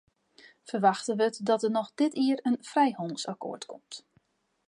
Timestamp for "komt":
3.71-3.93